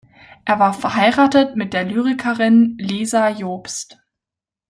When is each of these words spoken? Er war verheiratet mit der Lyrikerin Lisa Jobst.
Er 0.45 0.57
war 0.57 0.73
verheiratet 0.73 1.55
mit 1.55 1.73
der 1.73 1.83
Lyrikerin 1.83 2.75
Lisa 2.79 3.29
Jobst. 3.29 3.99